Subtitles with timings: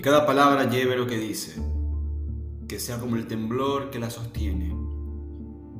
[0.00, 1.60] Que cada palabra lleve lo que dice,
[2.66, 4.74] que sea como el temblor que la sostiene,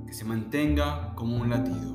[0.06, 1.94] que se mantenga como un latido.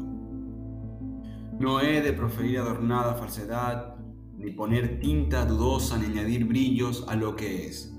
[1.60, 3.98] No he de proferir adornada falsedad,
[4.40, 7.96] ni poner tinta dudosa, ni añadir brillos a lo que es.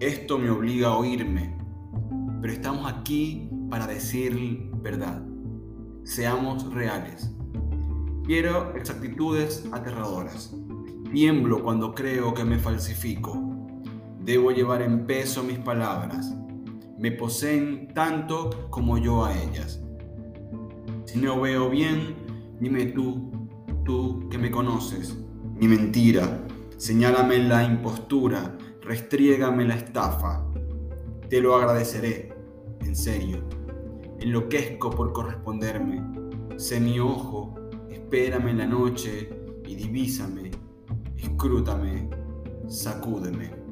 [0.00, 1.56] Esto me obliga a oírme,
[2.40, 5.24] pero estamos aquí para decir verdad.
[6.02, 7.32] Seamos reales.
[8.24, 10.52] Quiero exactitudes aterradoras.
[11.12, 13.43] Tiemblo cuando creo que me falsifico.
[14.24, 16.34] Debo llevar en peso mis palabras.
[16.98, 19.82] Me poseen tanto como yo a ellas.
[21.04, 22.16] Si no veo bien,
[22.58, 23.30] dime tú,
[23.84, 25.14] tú que me conoces,
[25.60, 26.42] mi mentira.
[26.78, 30.46] Señálame la impostura, restriégame la estafa.
[31.28, 32.32] Te lo agradeceré
[32.80, 33.44] en serio.
[34.20, 36.02] Enloquezco por corresponderme.
[36.56, 37.54] Sé mi ojo,
[37.90, 39.28] espérame en la noche
[39.66, 40.50] y divísame,
[41.18, 42.08] escrútame,
[42.68, 43.63] sacúdeme.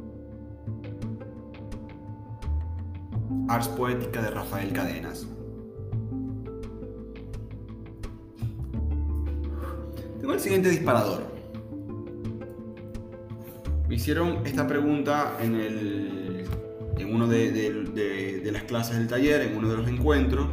[3.49, 5.27] Ars Poética de Rafael Cadenas.
[10.21, 11.23] Tengo el siguiente disparador.
[13.89, 16.13] Me hicieron esta pregunta en el
[17.03, 20.49] en una de, las clases del taller, en uno de los encuentros.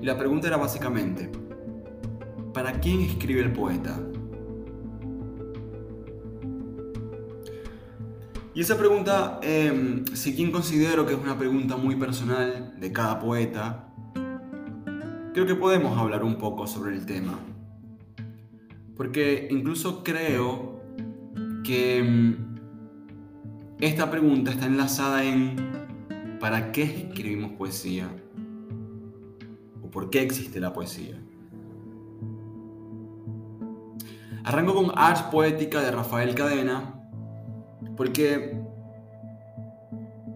[0.00, 1.30] Y la pregunta era básicamente,
[2.52, 4.00] ¿para quién escribe el poeta?
[8.58, 13.20] Y esa pregunta, eh, si quien considero que es una pregunta muy personal de cada
[13.20, 13.88] poeta,
[15.32, 17.38] creo que podemos hablar un poco sobre el tema.
[18.96, 20.82] Porque incluso creo
[21.62, 22.56] que em,
[23.78, 25.54] esta pregunta está enlazada en
[26.40, 28.08] ¿para qué escribimos poesía?
[29.84, 31.14] ¿O por qué existe la poesía?
[34.42, 36.97] Arranco con Ars Poética de Rafael Cadena
[37.98, 38.56] porque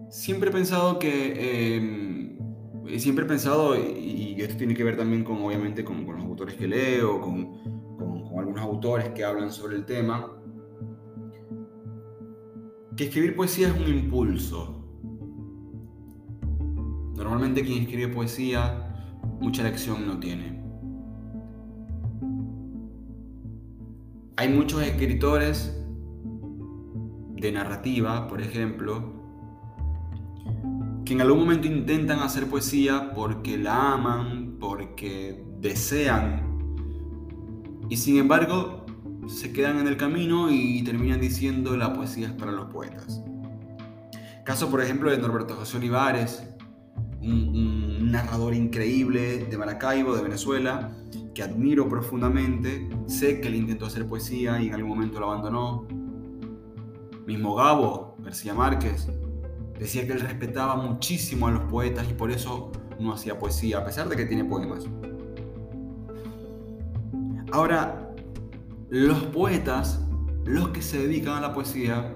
[0.09, 1.77] siempre he pensado que...
[1.77, 6.55] Em, siempre he pensado, y esto tiene que ver también con, obviamente, con, los autores
[6.55, 7.63] que leo, con,
[7.97, 10.29] con algunos autores que hablan sobre el tema,
[12.97, 14.85] que escribir poesía es un impulso.
[17.15, 20.61] Normalmente quien escribe poesía mucha lección no tiene.
[24.35, 25.82] Hay muchos escritores
[27.47, 29.13] de narrativa, por ejemplo,
[31.05, 36.53] que en algún momento intentan hacer poesía porque la aman, porque desean,
[37.89, 38.85] y sin embargo
[39.27, 43.21] se quedan en el camino y terminan diciendo la poesía es para los poetas.
[44.45, 46.43] Caso, por ejemplo, de Norberto José Olivares,
[47.21, 50.91] un, narrador increíble de Maracaibo, de Venezuela,
[51.33, 52.89] que admiro profundamente.
[53.07, 55.87] Sé que él intentó hacer poesía y en algún momento lo abandonó.
[57.25, 59.07] Mismo Gabo, García Márquez,
[59.79, 63.85] decía que él respetaba muchísimo a los poetas y por eso no hacía poesía, a
[63.85, 64.85] pesar de que tiene poemas.
[67.51, 68.11] Ahora,
[68.89, 70.01] los poetas,
[70.45, 72.13] los que se dedican a la poesía,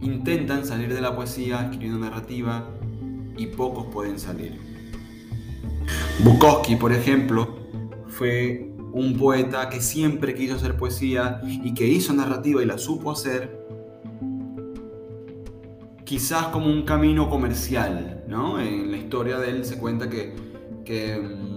[0.00, 2.68] intentan salir de la poesía escribiendo narrativa
[3.36, 4.60] y pocos pueden salir.
[6.24, 7.56] Bukowski, por ejemplo,
[8.08, 13.10] fue un poeta que siempre quiso hacer poesía y que hizo narrativa y la supo
[13.10, 13.66] hacer,
[16.04, 18.58] quizás como un camino comercial, ¿no?
[18.60, 20.34] En la historia de él se cuenta que,
[20.84, 21.48] que mm,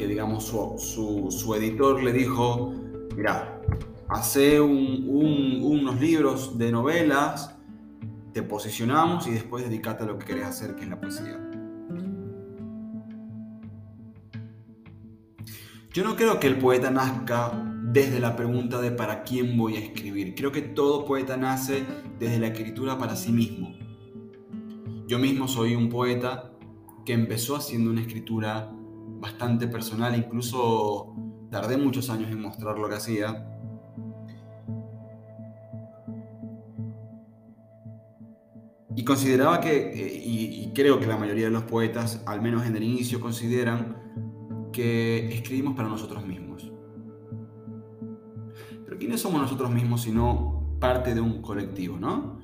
[0.00, 2.72] que digamos su, editor le dijo,
[3.14, 3.60] mira,
[4.08, 7.54] hace unos libros de novelas,
[8.32, 11.49] te posicionamos y después dedícate a lo que querés hacer, que es la poesía.
[15.92, 17.50] Yo no creo que el poeta nazca
[17.82, 20.36] desde la pregunta de para quién voy a escribir.
[20.36, 21.84] Creo que todo poeta nace
[22.16, 23.74] desde la escritura para sí mismo.
[25.08, 26.52] Yo mismo soy un poeta
[27.04, 28.70] que empezó haciendo una escritura
[29.18, 31.12] bastante personal, incluso
[31.50, 33.48] tardé muchos años en mostrar lo que hacía.
[38.94, 42.76] Y consideraba que, eh, y, creo que la mayoría de los poetas, al menos en
[42.76, 44.29] el inicio, consideran
[44.72, 46.70] que escribimos para nosotros mismos.
[48.84, 52.40] Pero ¿quiénes somos nosotros mismos si no parte de un colectivo, no?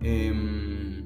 [0.00, 1.02] Em,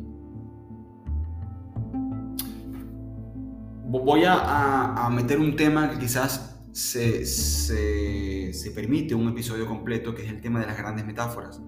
[4.01, 10.31] voy a, meter un tema que quizás se, se, permite un episodio completo, que es
[10.31, 11.61] el tema de las grandes metáforas.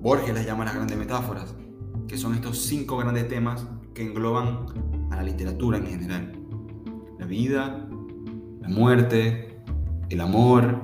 [0.00, 1.54] Borges las llama las grandes metáforas,
[2.06, 4.66] que son estos cinco grandes temas que engloban
[5.10, 6.37] a la literatura en general.
[7.28, 7.86] Vida,
[8.62, 9.60] la muerte,
[10.08, 10.80] el amor,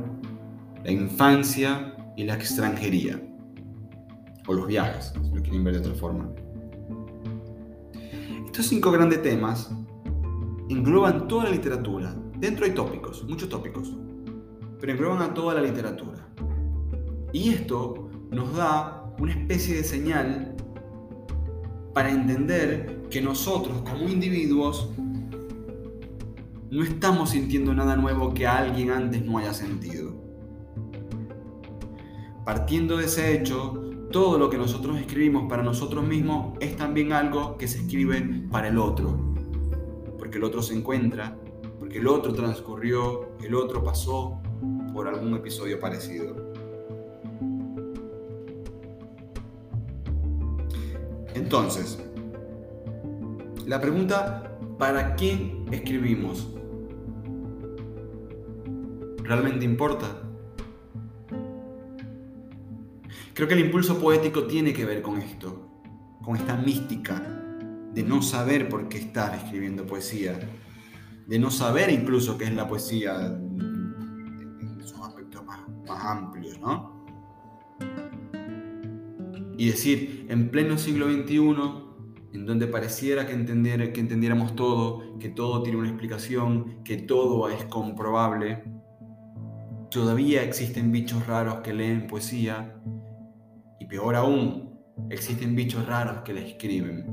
[0.84, 3.20] la infancia y la extranjería.
[4.46, 6.30] O los viajes, si lo quieren ver de otra forma.
[8.44, 9.70] Estos cinco grandes temas
[10.68, 12.14] engloban toda la literatura.
[12.38, 13.96] Dentro hay tópicos, muchos tópicos,
[14.78, 16.28] pero engloban a toda la literatura.
[17.32, 20.54] Y esto nos da una especie de señal
[21.94, 24.90] para entender que nosotros como individuos
[26.74, 30.12] no estamos sintiendo nada nuevo que alguien antes no haya sentido.
[32.44, 33.80] Partiendo de ese hecho,
[34.10, 38.66] todo lo que nosotros escribimos para nosotros mismos es también algo que se escribe para
[38.66, 39.16] el otro.
[40.18, 41.38] Porque el otro se encuentra,
[41.78, 44.40] porque el otro transcurrió, el otro pasó
[44.92, 46.34] por algún episodio parecido.
[51.34, 52.02] Entonces,
[53.64, 56.48] la pregunta, ¿para quién escribimos?
[59.24, 60.22] ¿Realmente importa?
[63.32, 65.66] Creo que el impulso poético tiene que ver con esto,
[66.22, 67.20] con esta mística
[67.94, 70.38] de no saber por qué estar escribiendo poesía,
[71.26, 77.06] de no saber incluso qué es la poesía en sus aspectos más, amplios, ¿no?
[79.56, 81.56] Y decir, en pleno siglo XXI,
[82.34, 87.48] en donde pareciera que, entender, que entendiéramos todo, que todo tiene una explicación, que todo
[87.48, 88.73] es comprobable,
[89.94, 92.82] todavía existen bichos raros que leen poesía
[93.78, 94.76] y peor aún,
[95.08, 97.06] existen bichos raros que le escriben.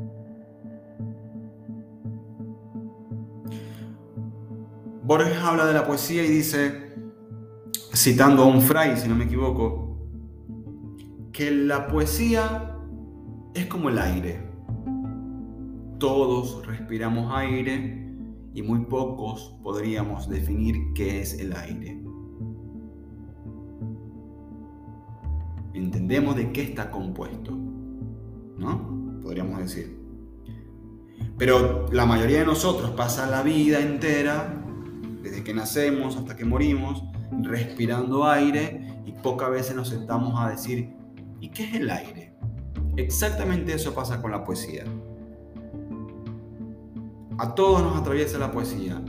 [5.03, 6.95] Borges habla de la poesía y dice,
[7.93, 9.99] citando a un fray, si no me equivoco,
[11.31, 12.79] que la poesía
[13.53, 14.39] es como el aire.
[15.99, 18.09] Todos respiramos aire
[18.55, 22.00] y muy pocos podríamos definir qué es el aire.
[25.73, 27.51] Entendemos de qué está compuesto,
[28.57, 29.19] ¿no?
[29.21, 29.99] Podríamos decir.
[31.37, 34.63] Pero la mayoría de nosotros pasa la vida entera,
[35.21, 37.03] desde que nacemos hasta que morimos,
[37.41, 40.93] respirando aire y pocas veces nos sentamos a decir,
[41.39, 42.35] ¿y qué es el aire?
[42.97, 44.83] Exactamente eso pasa con la poesía.
[47.37, 49.01] A todos nos atraviesa la poesía,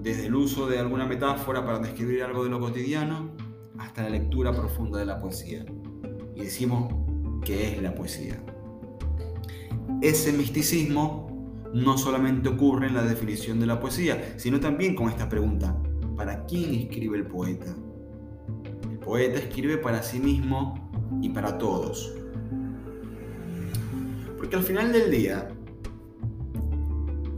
[0.00, 3.30] desde el uso de alguna metáfora para describir algo de lo cotidiano
[3.82, 5.64] hasta la lectura profunda de la poesía.
[6.34, 6.94] Y decimos,
[7.44, 8.40] ¿qué es la poesía?
[10.00, 11.28] Ese misticismo
[11.74, 15.76] no solamente ocurre en la definición de la poesía, sino también con esta pregunta,
[16.16, 17.74] ¿para quién escribe el poeta?
[18.90, 20.74] El poeta escribe para sí mismo
[21.20, 22.14] y para todos.
[24.36, 25.48] Porque al final del día,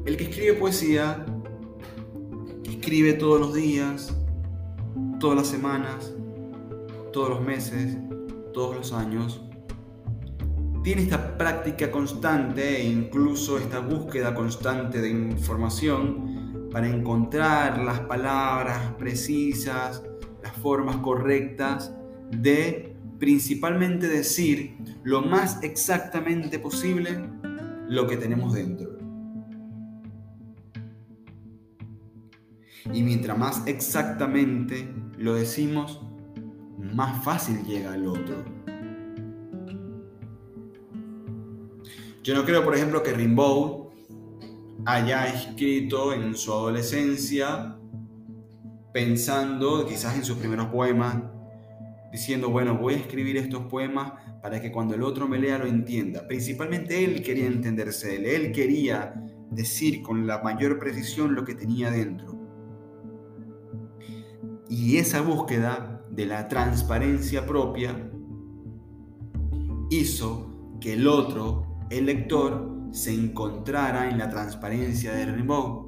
[0.05, 1.25] el que escribe poesía,
[2.64, 4.14] escribe todos los días,
[5.19, 6.14] todas las semanas,
[7.14, 7.96] todos los meses,
[8.52, 9.40] todos los años,
[10.82, 18.94] tiene esta práctica constante e incluso esta búsqueda constante de información para encontrar las palabras
[18.99, 20.02] precisas,
[20.42, 21.94] las formas correctas
[22.33, 27.30] de principalmente decir lo más exactamente posible
[27.88, 28.99] lo que tenemos dentro.
[32.92, 36.00] Y mientras más exactamente lo decimos,
[36.93, 38.45] más fácil llega al otro.
[42.23, 43.88] Yo no creo, por ejemplo, que Rimbaud
[44.87, 47.76] haya escrito en su adolescencia
[48.93, 51.17] pensando quizás en sus primeros poemas,
[52.12, 55.67] diciendo, bueno, voy a escribir estos poemas para que cuando el otro me lea lo
[55.67, 56.26] entienda.
[56.29, 59.14] Principalmente él quería entenderse él, él quería
[59.50, 62.38] decir con la mayor precisión lo que tenía dentro.
[64.69, 68.11] Y esa búsqueda de la transparencia propia
[69.90, 75.87] hizo que el otro, el lector, se encontrara en la transparencia de Rimbaud.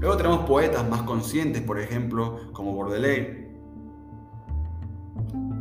[0.00, 3.50] Luego tenemos poetas más conscientes, por ejemplo, como Baudelaire,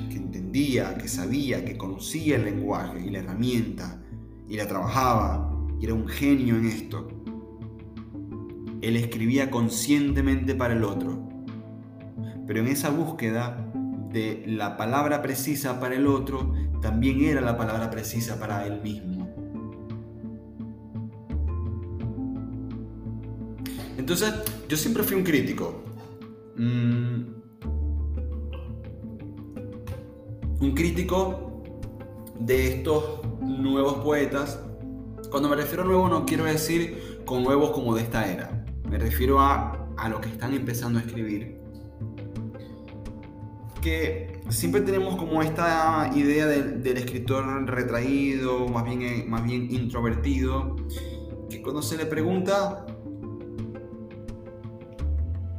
[0.09, 4.01] que entendía, que sabía, que conocía el lenguaje y la herramienta
[4.47, 7.07] y la trabajaba y era un genio en esto.
[8.81, 11.30] Él escribía conscientemente para el otro
[12.51, 13.65] pero en esa búsqueda
[14.12, 19.34] de la palabra precisa para el otro, también era la palabra precisa para él mismo.
[23.98, 24.34] Entonces,
[24.67, 25.81] yo siempre fui un crítico.
[26.58, 27.22] Mm,
[30.60, 31.63] un crítico
[32.38, 34.60] de estos nuevos poetas.
[35.29, 38.65] Cuando me refiero a nuevo no quiero decir con nuevos como de esta era.
[38.89, 41.60] Me refiero a, a lo que están empezando a escribir
[43.81, 50.75] que siempre tenemos como esta idea del, escritor retraído, más bien, eh, más bien introvertido,
[51.50, 52.85] que cuando se le pregunta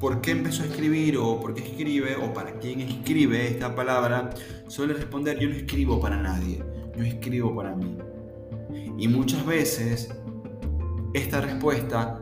[0.01, 4.31] por qué empezó a escribir o por qué escribe o para quién escribe esta palabra,
[4.69, 6.63] suele responder yo no escribo para nadie,
[6.97, 7.97] yo escribo para mí.
[8.99, 10.09] Y muchas veces
[11.15, 12.21] esta respuesta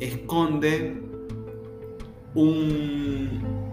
[0.00, 1.02] esconde
[2.34, 3.67] un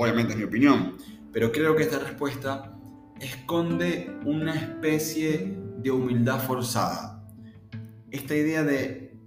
[0.00, 0.94] Obviamente es mi opinión,
[1.32, 2.78] pero creo que esta respuesta
[3.20, 7.26] esconde una especie de humildad forzada.
[8.08, 9.18] Esta idea de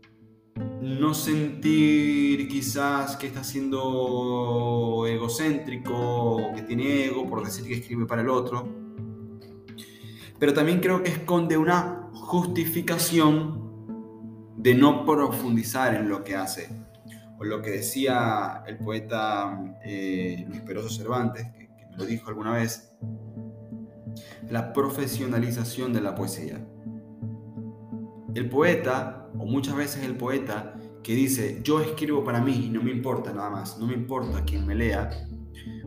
[0.81, 8.21] no sentir quizás que está siendo egocéntrico que tiene ego por decir que escribe para
[8.21, 8.65] el otro,
[10.39, 13.59] pero también creo que esconde una justificación
[14.55, 16.80] de no profundizar en lo que hace
[17.41, 22.53] o lo que decía el poeta eh, Luis Peroso Cervantes, que, me lo dijo alguna
[22.53, 22.93] vez,
[24.47, 26.63] la profesionalización de la poesía.
[28.35, 32.83] El poeta, o muchas veces el poeta, que dice, yo escribo para mí y no
[32.83, 35.09] me importa nada más, no me importa quién me lea,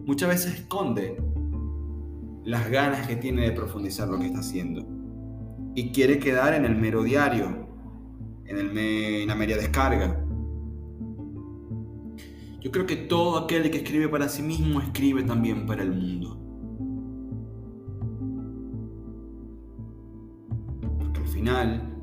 [0.04, 1.23] muchas veces esconde
[2.42, 4.84] las ganas que tiene de profundizar lo que está haciendo.
[5.76, 7.68] Y quiere quedar en el mero diario,
[8.44, 10.24] en, en la media descarga.
[12.64, 16.40] Yo creo que todo aquel que escribe para sí mismo escribe también para el mundo.
[20.99, 22.02] Porque al final,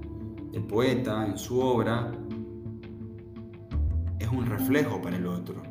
[0.53, 2.11] el poeta en su obra
[4.19, 5.63] es un reflejo para el otro.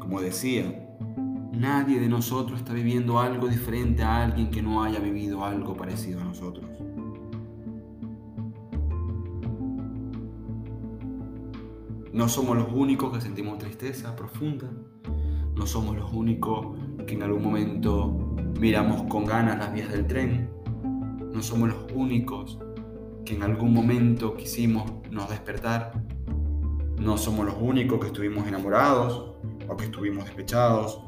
[0.00, 0.96] Como decía,
[1.52, 6.18] nadie de nosotros está viviendo algo diferente a alguien que no haya vivido algo parecido
[6.22, 6.64] a nosotros.
[12.12, 14.68] No somos los únicos que sentimos tristeza profunda.
[15.54, 16.76] No somos los únicos
[17.06, 20.50] que en algún momento miramos con ganas las vías del tren.
[21.32, 22.58] No somos los únicos
[23.24, 26.02] que en algún momento quisimos nos despertar.
[26.98, 29.36] No somos los únicos que estuvimos enamorados
[29.68, 31.00] o que estuvimos despechados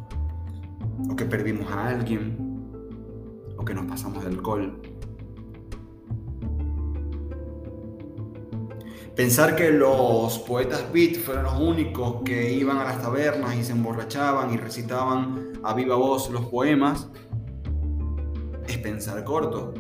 [1.11, 2.37] o que perdimos a alguien
[3.57, 4.81] o que nos pasamos de alcohol.
[9.17, 13.73] Pensar que los poetas beat fueron los únicos que iban a las tabernas y se
[13.73, 17.09] emborrachaban y recitaban a viva voz los poemas
[18.67, 19.75] es pensar corto.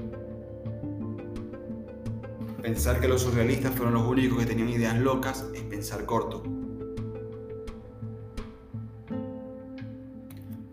[2.60, 6.42] Pensar que los surrealistas fueron los únicos que tenían ideas locas es pensar corto.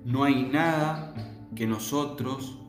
[0.03, 1.13] No hay nada
[1.55, 2.59] que nosotros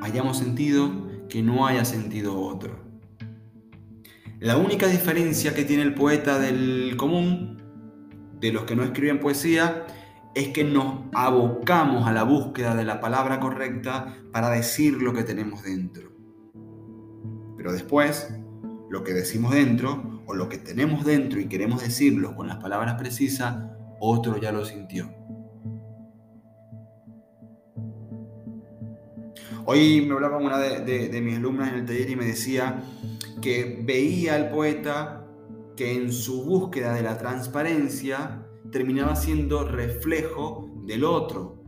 [0.00, 0.90] hayamos sentido
[1.28, 2.91] que no haya sentido otro.
[4.42, 7.62] La única diferencia que tiene el poeta del común,
[8.40, 9.86] de los que no escriben poesía,
[10.34, 15.22] es que nos abocamos a la búsqueda de la palabra correcta para decir lo que
[15.22, 16.10] tenemos dentro.
[17.56, 18.34] Pero después,
[18.90, 22.96] lo que decimos dentro, o lo que tenemos dentro y queremos decirlo con las palabras
[22.98, 23.54] precisas,
[24.00, 25.08] otro ya lo sintió.
[29.66, 32.82] Hoy me hablaba una de, de mis alumnas en el taller y me decía
[33.42, 35.28] que veía al poeta
[35.76, 41.62] que en su búsqueda de la transparencia terminaba siendo reflejo del otro.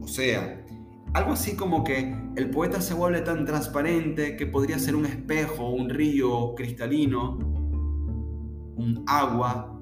[0.00, 0.66] O sea,
[1.14, 5.70] algo así como que el poeta se vuelve tan transparente que podría ser un espejo,
[5.70, 7.38] un río cristalino,
[8.76, 9.80] un agua,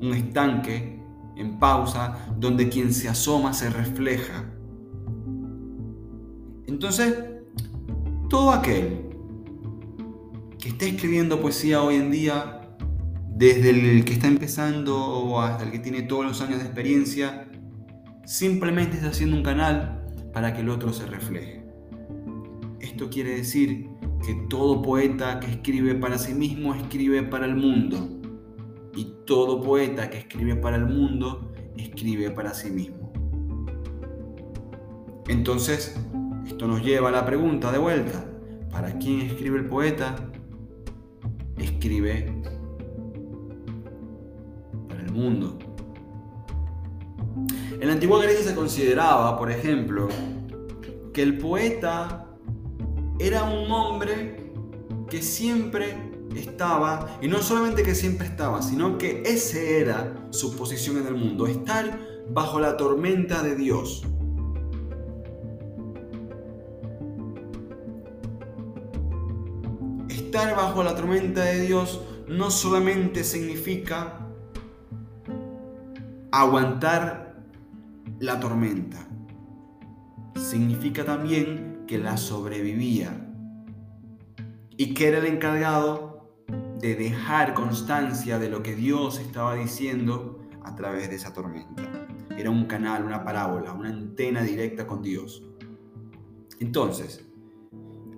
[0.00, 1.02] un estanque
[1.36, 4.52] en pausa, donde quien se asoma se refleja.
[6.66, 7.24] Entonces,
[8.28, 9.05] todo aquel
[10.66, 12.60] que esté escribiendo poesía hoy en día,
[13.28, 17.48] desde el que está empezando hasta el que tiene todos los años de experiencia,
[18.24, 21.64] simplemente está haciendo un canal para que el otro se refleje.
[22.80, 23.90] Esto quiere decir
[24.26, 28.18] que todo poeta que escribe para sí mismo escribe para el mundo.
[28.96, 33.12] Y todo poeta que escribe para el mundo escribe para sí mismo.
[35.28, 35.96] Entonces,
[36.44, 38.28] esto nos lleva a la pregunta de vuelta.
[38.72, 40.32] ¿Para quién escribe el poeta?
[41.76, 42.32] Escribe
[44.88, 45.58] para el mundo.
[47.78, 50.08] En la antigua Grecia se consideraba, por ejemplo,
[51.12, 52.26] que el poeta
[53.18, 54.52] era un hombre
[55.08, 55.96] que siempre
[56.34, 61.14] estaba, y no solamente que siempre estaba, sino que ese era su posición en el
[61.14, 61.98] mundo, estar
[62.30, 64.02] bajo la tormenta de Dios.
[70.36, 74.20] Bajo la tormenta de Dios no solamente significa
[76.30, 77.42] aguantar
[78.18, 79.08] la tormenta.
[80.34, 83.32] Significa también que la sobrevivía
[84.76, 86.34] y que era el encargado
[86.80, 91.82] de dejar constancia de lo que Dios estaba diciendo a través de esa tormenta.
[92.36, 95.42] Era un canal, una parábola, una antena directa con Dios.
[96.60, 97.26] Entonces,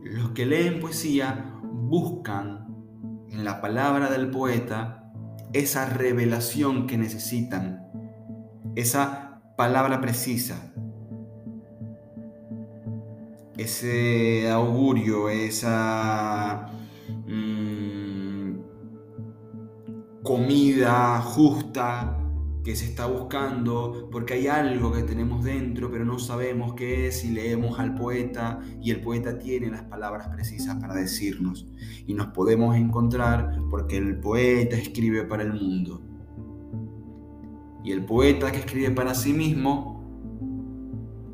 [0.02, 1.57] los que leen poesía
[1.88, 2.66] buscan
[3.30, 5.10] en la palabra del poeta
[5.52, 7.88] esa revelación que necesitan,
[8.76, 10.72] esa palabra precisa,
[13.56, 16.66] ese augurio, esa
[17.26, 18.52] mm,
[20.22, 22.18] comida justa,
[22.64, 27.24] que se está buscando, porque hay algo que tenemos dentro, pero no sabemos qué es,
[27.24, 31.66] y leemos al poeta, y el poeta tiene las palabras precisas para decirnos,
[32.06, 36.02] y nos podemos encontrar porque el poeta escribe para el mundo.
[37.84, 39.98] Y el poeta que escribe para sí mismo,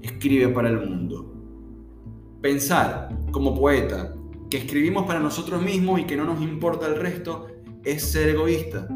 [0.02, 1.32] escribe para el mundo.
[2.40, 4.14] Pensar como poeta
[4.50, 7.48] que escribimos para nosotros mismos y que no nos importa el resto
[7.82, 8.86] es ser egoísta.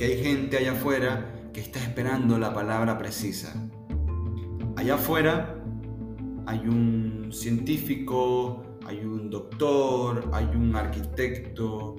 [0.00, 3.52] Porque hay gente allá afuera que está esperando la palabra precisa.
[4.76, 5.62] Allá afuera
[6.46, 11.96] hay un científico, hay un doctor, hay un arquitecto,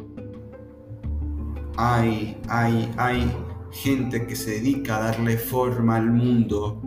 [1.77, 3.31] hay, hay, hay
[3.71, 6.81] gente que se dedica a darle forma al mundo,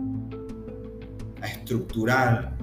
[1.41, 2.57] a estructurar,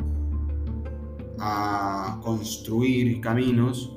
[1.38, 3.96] a construir caminos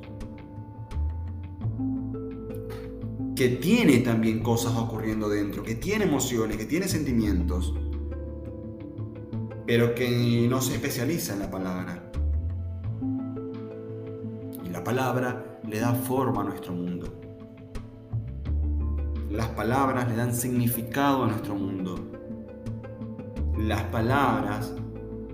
[3.35, 7.73] que tiene también cosas ocurriendo dentro, que tiene emociones, que tiene sentimientos,
[9.67, 12.11] pero que no se especializa en la palabra.
[14.63, 17.21] Y la palabra le da forma a nuestro mundo.
[19.29, 21.95] Las palabras le dan significado a nuestro mundo.
[23.57, 24.73] Las palabras,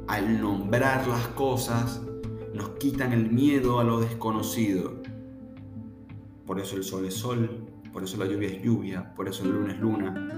[0.07, 2.01] al nombrar las cosas,
[2.53, 5.01] nos quitan el miedo a lo desconocido.
[6.47, 9.51] Por eso el sol es sol, por eso la lluvia es lluvia, por eso el
[9.51, 10.37] luna es luna.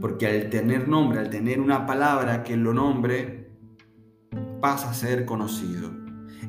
[0.00, 3.50] Porque al tener nombre, al tener una palabra que lo nombre,
[4.60, 5.90] pasa a ser conocido.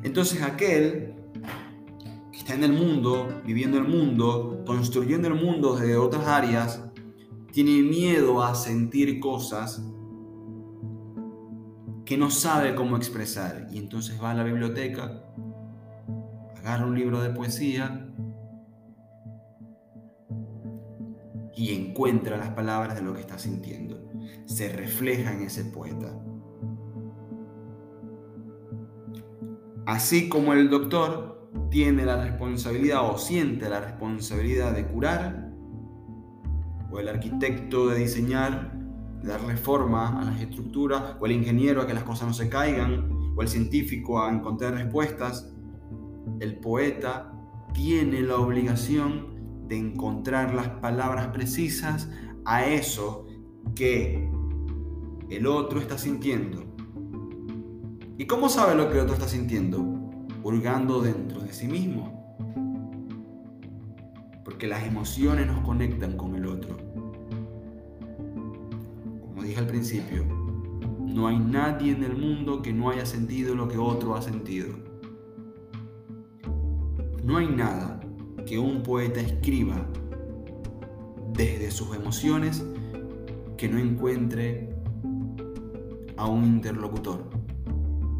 [0.02, 1.14] Entonces aquel
[2.32, 6.84] que está en el mundo, viviendo el mundo, construyendo el mundo desde otras áreas,
[7.52, 9.82] tiene miedo a sentir cosas
[12.04, 13.66] que no sabe cómo expresar.
[13.70, 15.22] Y entonces va a la biblioteca,
[16.56, 18.07] agarra un libro de poesía
[21.58, 24.00] y encuentra las palabras de lo que está sintiendo.
[24.46, 26.16] Se refleja en ese poeta.
[29.84, 35.52] Así como el doctor tiene la responsabilidad o siente la responsabilidad de curar,
[36.92, 38.78] o el arquitecto de diseñar,
[39.24, 43.34] darle forma a las estructuras, o el ingeniero a que las cosas no se caigan,
[43.36, 45.52] o el científico a encontrar respuestas,
[46.38, 47.32] el poeta
[47.74, 49.27] tiene la obligación
[49.68, 52.08] de encontrar las palabras precisas
[52.44, 53.26] a eso
[53.74, 54.28] que
[55.28, 56.64] el otro está sintiendo.
[58.16, 59.78] ¿Y cómo sabe lo que el otro está sintiendo?
[60.42, 62.36] Hurgando dentro de sí mismo.
[64.44, 66.76] Porque las emociones nos conectan con el otro.
[69.20, 70.24] Como dije al principio,
[70.98, 74.74] no hay nadie en el mundo que no haya sentido lo que otro ha sentido.
[77.22, 77.97] No hay nada
[78.48, 79.86] que un poeta escriba
[81.34, 82.64] desde sus emociones
[83.58, 84.70] que no encuentre
[86.16, 87.28] a un interlocutor,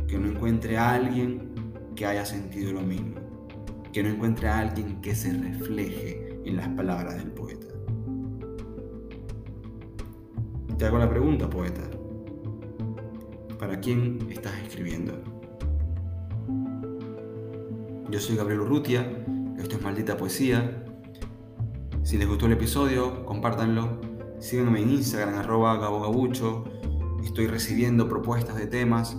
[0.07, 1.55] que no encuentre a alguien
[1.97, 3.15] que haya sentido lo mismo,
[3.91, 7.67] que no encuentre a alguien que se refleje en las palabras del poeta.
[10.77, 11.89] Te hago la pregunta, poeta.
[13.59, 15.15] ¿Para quién estás escribiendo?
[18.11, 19.25] Yo soy Gabriel Urrutia
[19.59, 20.85] esto es Maldita Poesía.
[22.03, 24.01] Si les gustó el episodio, compártanlo.
[24.39, 26.65] Síganme en Instagram, arroba gabogabucho.
[27.25, 29.17] Estoy recibiendo propuestas de temas.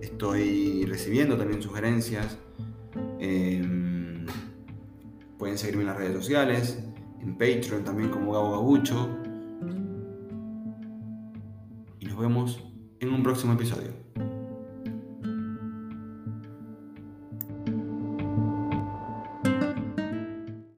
[0.00, 2.38] Estoy recibiendo también sugerencias.
[3.18, 4.26] Em,
[5.38, 6.82] pueden seguirme en las redes sociales,
[7.20, 9.10] en Patreon también como Gabo Gabucho.
[12.00, 12.64] Y nos vemos
[13.00, 14.05] en un próximo episodio.